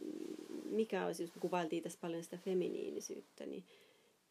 [0.65, 3.63] mikä olisi, jos kuvailtiin tässä paljon sitä feminiinisyyttä, niin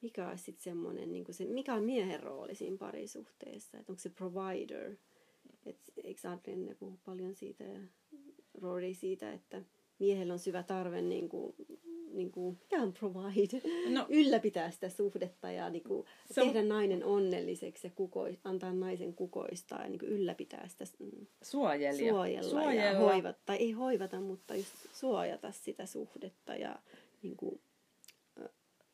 [0.02, 4.10] mikä on sitten semmoinen, niin se, mikä on miehen rooli siinä parisuhteessa, että onko se
[4.10, 4.96] provider,
[5.66, 7.80] että eikö Adrienne puhu paljon siitä ja
[8.60, 9.62] Rory siitä, että
[10.00, 11.54] miehellä on syvä tarve niin kuin,
[12.12, 17.86] niin kuin, on provide, no, ylläpitää sitä suhdetta ja niin kuin, tehdä on, nainen onnelliseksi
[17.86, 22.82] ja kukoi, antaa naisen kukoistaa ja niin kuin, ylläpitää sitä mm, suojella, suojella, suojella.
[22.82, 26.78] ja hoivata, tai ei hoivata, mutta just suojata sitä suhdetta ja
[27.22, 27.60] niin kuin,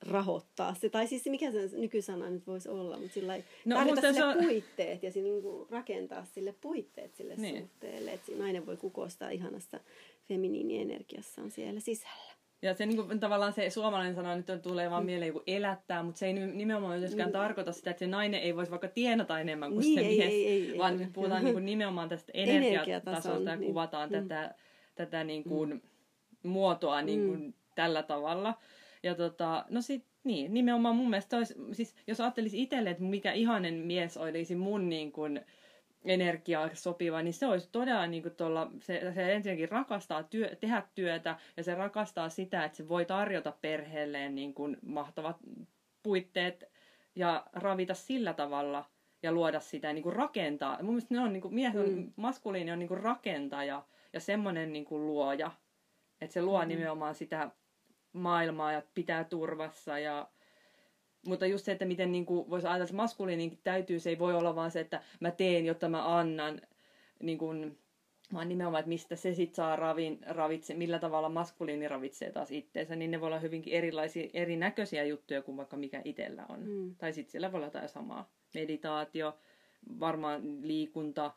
[0.03, 0.89] rahoittaa se.
[0.89, 4.45] Tai siis mikä se nykysana nyt voisi olla, mutta sillä no, tarjota sille on...
[4.45, 7.61] puitteet ja niin kuin rakentaa sille puitteet sille niin.
[7.61, 8.13] suhteelle.
[8.13, 9.81] Että nainen voi kukostaa ihanassa
[10.29, 12.37] feminiinienergiassaan siellä sisällä.
[12.63, 16.19] Ja se niin kuin, tavallaan se suomalainen sana nyt tulee vaan mieleen joku elättää, mutta
[16.19, 17.33] se ei nimenomaan myöskään mm.
[17.33, 20.33] tarkoita sitä, että se nainen ei voisi vaikka tienata enemmän kuin Niin, se ei, mies,
[20.33, 20.79] ei, ei, ei.
[20.79, 23.69] vaan nyt puhutaan niin kuin nimenomaan tästä energiatasosta ja niin.
[23.69, 24.13] kuvataan Mm.
[24.13, 24.55] tätä,
[24.95, 25.83] tätä niin kuin
[26.43, 28.55] muotoa niin kuin tällä tavalla.
[29.03, 33.33] Ja tota, no sit niin, nimenomaan mun mielestä olisi, siis jos ajattelisi itselle, että mikä
[33.33, 35.41] ihanen mies olisi mun niin kuin,
[36.07, 40.83] energiaa sopiva, niin se olisi todella niin kuin tuolla, se, se ensinnäkin rakastaa työ, tehdä
[40.95, 45.37] työtä ja se rakastaa sitä, että se voi tarjota perheelleen niin kuin mahtavat
[46.03, 46.65] puitteet
[47.17, 48.85] ja ravita sillä tavalla
[49.23, 50.79] ja luoda sitä niin kuin rakentaa.
[50.83, 52.13] Mun mielestä ne on niin kuin, mies on, Mm.
[52.17, 55.51] maskuliini on niin kuin rakentaja ja semmoinen niin kuin luoja,
[56.21, 56.69] että se luo Mm.
[56.69, 57.51] nimenomaan sitä
[58.13, 60.29] maailmaa ja pitää turvassa ja
[61.27, 64.35] mutta just se, että miten niin kuin, voisi ajatella, että maskuliininkin täytyy, se ei voi
[64.35, 66.61] olla vaan se, että mä teen, jotta mä annan,
[67.23, 67.79] niin kuin,
[68.35, 72.97] vaan nimenomaan, että mistä se sit saa ravin, ravitse, millä tavalla maskuliini ravitsee taas itteensä,
[72.97, 76.69] niin ne voi olla hyvinkin erilaisia, erinäköisiä juttuja kuin vaikka mikä itsellä on.
[76.69, 76.95] Mm.
[76.97, 78.31] Tai sitten siellä voi olla jotain samaa.
[78.55, 79.39] Meditaatio,
[80.01, 81.35] varmaan liikunta,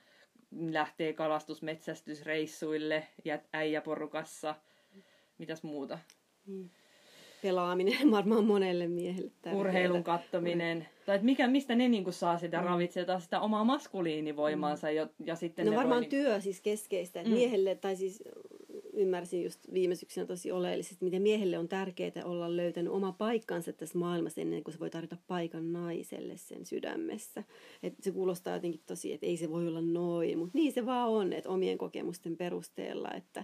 [0.52, 4.56] lähtee kalastusmetsästysreissuille ja äijäporukassa.
[5.38, 6.00] Mitäs muuta?
[6.48, 6.72] Niin.
[7.42, 9.62] Pelaaminen varmaan monelle miehelle tärkeää.
[9.62, 10.88] urheilun kattominen.
[11.06, 12.66] Tai että mikä, mistä ne niinku saa sitä Mm.
[12.66, 14.92] ravitsee taas sitä omaa maskuliinivoimaansa.
[14.92, 17.24] Ja, ja sitten No ne varmaan voi, niinku- työ siis keskeistä.
[17.24, 17.30] Mm.
[17.30, 18.24] miehelle, tai siis
[18.94, 23.98] ymmärsin just viime syksynä tosi oleellisesti, miten miehelle on tärkeää olla löytänyt oma paikkansa tässä
[23.98, 27.44] maailmassa ennen kuin se voi tarjota paikan naiselle sen sydämessä.
[27.84, 31.10] Et se kuulostaa jotenkin tosi, että ei se voi olla noin, mutta niin se vaan
[31.10, 33.44] on, että omien kokemusten perusteella, että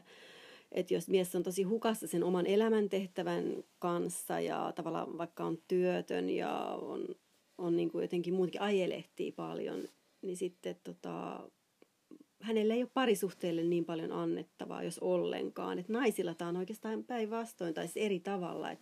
[0.76, 6.30] että jos mies on tosi hukassa sen oman elämäntehtävän kanssa ja tavallaan vaikka on työtön
[6.30, 7.16] ja on,
[7.58, 9.88] on niin kuin jotenkin muutenkin ajelehtii paljon,
[10.22, 11.40] niin sitten tota,
[12.42, 15.80] hänellä ei ole parisuhteelle niin paljon annettavaa, jos ollenkaan.
[15.80, 18.72] Et naisilla tämä on oikeastaan päinvastoin tai siis eri tavalla.
[18.72, 18.80] Et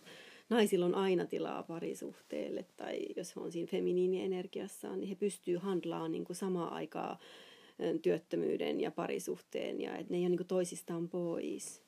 [0.50, 6.12] naisilla on aina tilaa parisuhteelle tai jos he on siinä feminiinienergiassaan, niin he pystyvät handlaamaan
[6.12, 7.18] niin kuin samaa aikaa
[8.02, 11.83] työttömyyden ja parisuhteen ja että ne ei ole niin toisistaan pois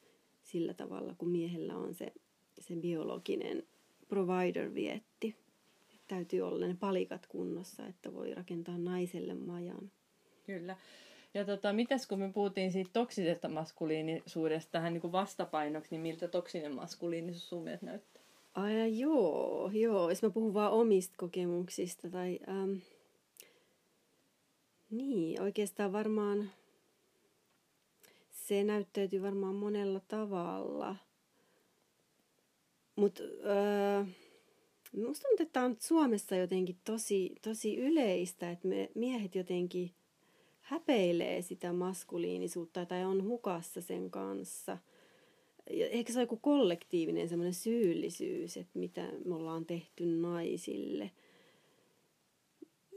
[0.46, 2.12] sillä tavalla, kun miehellä on se,
[2.58, 3.62] se biologinen
[4.08, 5.34] provider-vietti.
[6.08, 9.90] Täytyy olla ne palikat kunnossa, että voi rakentaa naiselle majan.
[10.46, 10.76] Kyllä.
[11.34, 16.28] Ja tota, mitäs kun me puhuttiin siitä toksisesta maskuliinisuudesta tähän niin kuin vastapainoksi, niin miltä
[16.28, 18.22] toksinen maskuliinisuus sun mielestä näyttää?
[18.54, 20.10] Ai joo, joo.
[20.10, 22.38] Jos mä puhun vaan omista kokemuksista tai...
[22.48, 22.72] Ähm,
[24.90, 26.50] niin, oikeastaan varmaan
[28.46, 30.96] se näyttäytyy varmaan monella tavalla.
[32.96, 34.04] Mutta öö,
[34.96, 39.90] musta tuntuu, että tämä on Suomessa jotenkin tosi, tosi yleistä, että me miehet jotenkin
[40.60, 44.78] häpeilee sitä maskuliinisuutta tai on hukassa sen kanssa.
[45.70, 51.10] Ja ehkä se on joku kollektiivinen semmoinen syyllisyys, että mitä me ollaan tehty naisille.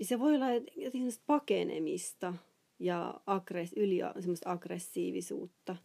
[0.02, 2.34] Se voi olla jotenkin pakenemista
[2.80, 5.76] ja aggress, yli semmoista aggressiivisuutta,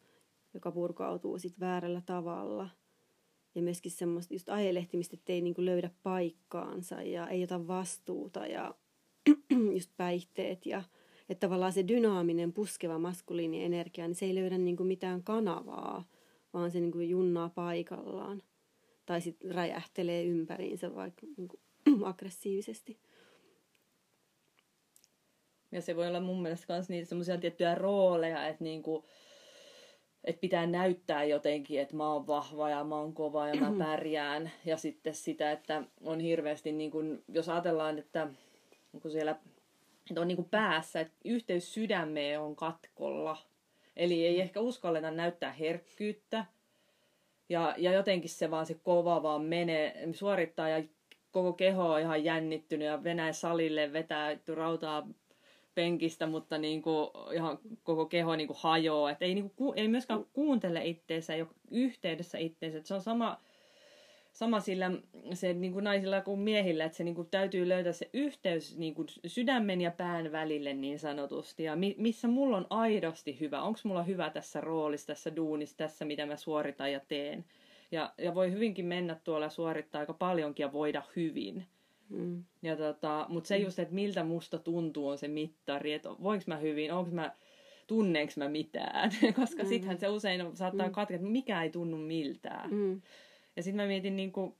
[0.54, 2.68] joka purkautuu sitten väärällä tavalla.
[3.54, 8.74] Ja myöskin semmoista just ajelehtimistä, että ei niinku löydä paikkaansa ja ei ota vastuuta ja
[9.74, 10.82] just päihteet ja
[11.28, 16.04] että tavallaan se dynaaminen, puskeva maskuliinienergia, niin se ei löydä niinku mitään kanavaa,
[16.52, 18.42] vaan se niinku junnaa paikallaan.
[19.06, 21.60] Tai sitten räjähtelee ympäriinsä vaikka niinku
[22.04, 22.98] aggressiivisesti.
[25.74, 29.04] Ja se voi olla mun mielestä myös niitä semmoisia tiettyjä rooleja, että niinku,
[30.24, 34.50] että pitää näyttää jotenkin, että mä oon vahva ja mä oon kova ja mä pärjään.
[34.64, 38.28] Ja sitten sitä, että on hirveästi, niin kuin, jos ajatellaan, että
[38.94, 39.36] onko siellä
[40.10, 43.36] että on niin kuin päässä, että yhteys sydämeen on katkolla.
[43.96, 46.44] Eli ei ehkä uskalleta näyttää herkkyyttä.
[47.48, 50.84] Ja, ja jotenkin se vaan se kova vaan menee, suorittaa ja
[51.30, 55.08] koko keho on ihan jännittynyt ja venää salille, vetää rautaa
[55.74, 59.10] penkistä, mutta niin kuin ihan koko keho niin kuin hajoaa.
[59.10, 62.80] Et ei, niin kuin, ei myöskään kuuntele itteensä, ei ole yhteydessä itteensä.
[62.82, 63.40] Se on sama,
[64.32, 64.90] sama sillä
[65.32, 68.94] se, niin kuin naisilla kuin miehillä, että se niin kuin, täytyy löytää se yhteys niin
[68.94, 71.64] kuin, sydämen ja pään välille niin sanotusti.
[71.64, 76.04] Ja mi, missä mulla on aidosti hyvä, onko mulla hyvä tässä roolissa, tässä duunissa, tässä
[76.04, 77.44] mitä mä suoritan ja teen.
[77.92, 81.66] Ja, ja voi hyvinkin mennä tuolla ja suorittaa aika paljonkin ja voida hyvin.
[82.08, 82.44] Mm.
[82.62, 86.56] Ja tota, mutta se just, että miltä musta tuntuu on se mittari, että voinko mä
[86.56, 87.34] hyvin, onko mä,
[87.86, 89.68] tunneeko mä mitään, koska Mm.
[89.68, 90.92] sittenhän se usein saattaa Mm.
[90.92, 92.70] katketa, että mikä ei tunnu miltään.
[92.70, 93.02] Mm.
[93.56, 94.54] Ja sitten mä mietin, niin kuin,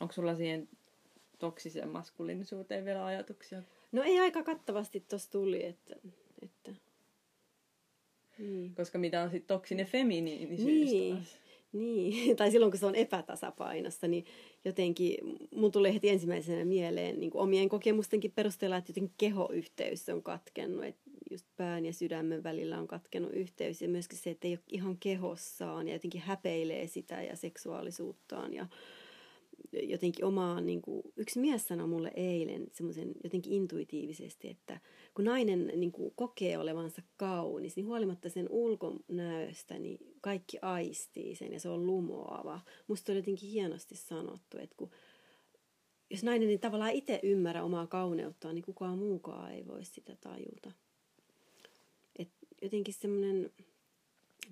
[0.00, 0.68] onko sulla siihen
[1.38, 3.62] toksiseen maskuliinisuuteen vielä ajatuksia?
[3.92, 5.96] No ei aika kattavasti tuossa tuli, että...
[6.42, 6.72] että...
[8.38, 8.74] Niin.
[8.74, 11.16] Koska mitä on sitten toksinen feminiinisyys Niin.
[11.16, 11.38] taas?
[11.72, 14.24] Niin, tai silloin kun se on epätasapainossa, niin
[14.64, 15.14] jotenkin
[15.54, 20.84] mun tulee heti ensimmäisenä mieleen niin kuin omien kokemustenkin perusteella, että jotenkin kehoyhteys on katkennut,
[20.84, 24.60] että just pään ja sydämen välillä on katkennut yhteys ja myöskin se, että ei ole
[24.68, 28.66] ihan kehossaan ja jotenkin häpeilee sitä ja seksuaalisuuttaan ja
[29.72, 34.80] jotenkin omaa, niin kuin, yksi mies sanoi mulle eilen semmoisen jotenkin intuitiivisesti, että
[35.14, 41.52] kun nainen niin kuin, kokee olevansa kaunis, niin huolimatta sen ulkonäöstä, niin kaikki aistii sen
[41.52, 42.60] ja se on lumoava.
[42.88, 44.90] Musta oli jotenkin hienosti sanottu, että kun,
[46.10, 50.72] jos nainen ei tavallaan itse ymmärrä omaa kauneuttaan, niin kukaan muukaan ei voi sitä tajuta.
[52.18, 52.28] Et
[52.62, 53.50] jotenkin semmoinen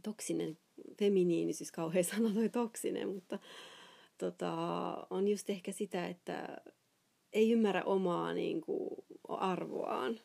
[0.03, 0.59] toksinen
[0.99, 3.39] feminiinisyys, kauhean sana toi toksinen, mutta
[4.21, 4.53] tota,
[5.11, 6.57] on just ehkä sitä, että
[7.33, 8.91] ei ymmärrä omaa niin kuin,
[9.29, 10.21] arvoaan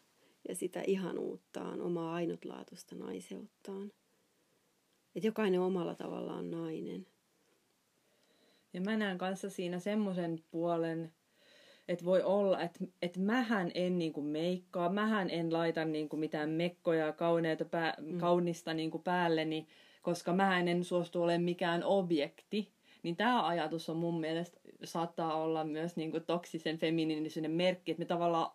[0.50, 3.92] ja sitä ihanuuttaan, omaa ainutlaatuista naiseuttaan.
[5.16, 7.08] Että jokainen omalla tavallaan nainen.
[8.74, 11.14] Ja mä näen kanssa siinä semmoisen puolen,
[11.88, 17.14] että voi olla, että, että mähän en niinku meikkaa, mähän en laita niinku mitään mekkoja
[17.14, 18.18] kauneita pää, mm.
[18.18, 19.68] kaunista niinku päälleni,
[20.02, 22.75] koska mä en suostu olemaan mikään objekti.
[23.06, 28.06] Niin tämä ajatus on mun mielestä saattaa olla myös niinku toksisen feminiinisyyden merkki, että me
[28.06, 28.52] tavallaan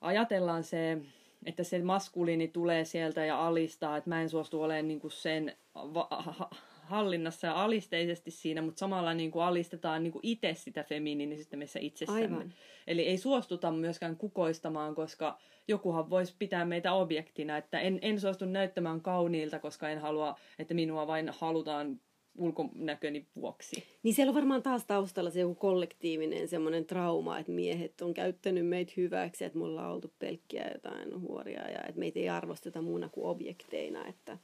[0.00, 0.98] ajatellaan se,
[1.46, 6.48] että se maskuliini tulee sieltä ja alistaa, että mä en suostu olemaan niinku sen va-
[6.82, 11.78] hallinnassa ja alisteisesti siinä, mutta samalla niin kuin alistetaan niin kuin itse sitä feminiinisistä meissä
[11.82, 12.22] itsessämme.
[12.22, 12.52] Aivan.
[12.86, 18.44] Eli ei suostuta myöskään kukoistamaan, koska jokuhan voisi pitää meitä objektina, että en, en suostu
[18.44, 22.00] näyttämään kauniilta, koska en halua, että minua vain halutaan
[22.38, 23.84] ulkonäköni vuoksi.
[24.02, 28.66] Niin siellä on varmaan taas taustalla se joku kollektiivinen semmoinen trauma, että miehet on käyttänyt
[28.66, 33.08] meitä hyväksi, että mulla on oltu pelkkiä jotain huoria ja että meitä ei arvosteta muuna
[33.08, 34.38] kuin objekteina, että,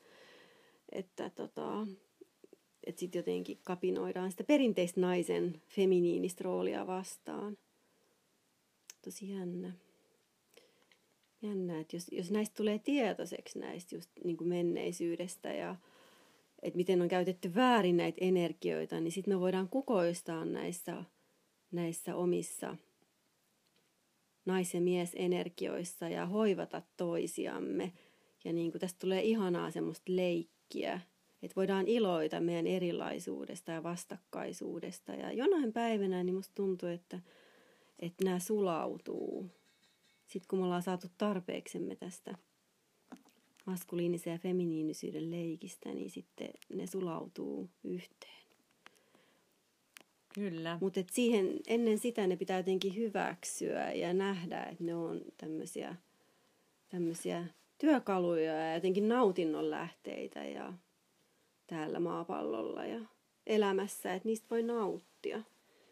[0.92, 1.86] että tota,
[2.86, 7.58] että sitten jotenkin kapinoidaan sitä perinteistä naisen feminiinistä roolia vastaan.
[9.04, 9.72] Tosi jännä.
[11.42, 15.76] Jännä, että jos, jos näistä tulee tietoiseksi näistä just niin kuin menneisyydestä ja
[16.62, 21.04] että miten on käytetty väärin näitä energioita, niin sitten me voidaan kukoistaa näissä,
[21.72, 22.76] näissä omissa
[24.46, 27.92] nais- ja miesenergioissa ja hoivata toisiamme.
[28.44, 31.00] Ja niin kuin tästä tulee ihanaa semmoista leikkiä,
[31.42, 35.12] että voidaan iloita meidän erilaisuudesta ja vastakkaisuudesta.
[35.12, 37.20] Ja jonain päivänä niin musta tuntuu, että,
[37.98, 39.46] että nämä sulautuu.
[40.26, 42.34] Sitten kun me ollaan saatu tarpeeksemme tästä
[43.68, 48.48] maskuliinisen ja feminiinisyyden leikistä, niin sitten ne sulautuu yhteen.
[50.34, 50.78] Kyllä.
[50.80, 55.96] Mutta siihen, ennen sitä ne pitää jotenkin hyväksyä ja nähdä, että ne on tämmöisiä,
[56.88, 57.46] tämmöisiä
[57.78, 60.72] työkaluja ja jotenkin nautinnon lähteitä ja
[61.66, 63.00] täällä maapallolla ja
[63.46, 65.42] elämässä, että niistä voi nauttia.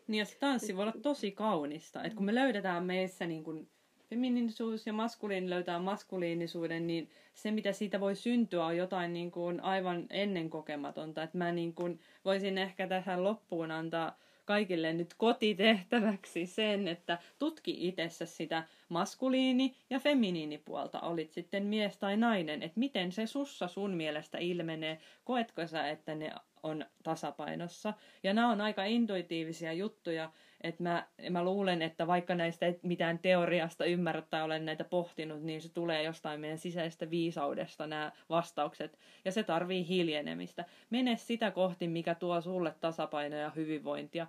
[0.08, 3.70] Niin ja se tanssi voi olla tosi kaunista, että kun me löydetään meissä niin kuin
[4.10, 9.60] feminiinisuus ja maskuliini löytää maskuliinisuuden, niin se mitä siitä voi syntyä on jotain niin kuin
[9.60, 11.22] aivan ennen kokematonta.
[11.22, 17.88] Että mä niin kuin voisin ehkä tähän loppuun antaa kaikille nyt kotitehtäväksi sen, että tutki
[17.88, 23.90] itsessä sitä maskuliini- ja feminiinipuolta, olit sitten mies tai nainen, että miten se sussa sun
[23.90, 27.94] mielestä ilmenee, koetko sä, että ne on tasapainossa.
[28.22, 33.18] Ja nämä on aika intuitiivisia juttuja, että mä, mä luulen, että vaikka näistä ei mitään
[33.18, 38.98] teoriasta ymmärrä tai olen näitä pohtinut, niin se tulee jostain meidän sisäisestä viisaudesta nämä vastaukset.
[39.24, 40.64] Ja se tarvii hiljenemistä.
[40.90, 44.26] Mene sitä kohti, mikä tuo sulle tasapainoa ja hyvinvointia.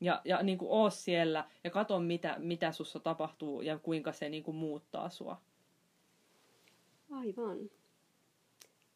[0.00, 4.28] Ja, ja niin kuin oo siellä ja katso, mitä, mitä sussa tapahtuu ja kuinka se
[4.28, 5.40] niin kuin muuttaa sua.
[7.10, 7.58] Aivan.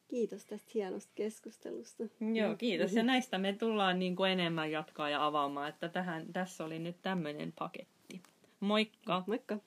[0.08, 2.04] Kiitos tästä hienosta keskustelusta.
[2.34, 2.92] Joo, kiitos.
[2.92, 6.96] Ja näistä me tullaan niin kuin enemmän jatkaa ja avaamaan, että tähän, tässä oli nyt
[7.02, 8.22] tämmöinen paketti.
[8.60, 9.24] Moikka!
[9.26, 9.58] Moikka!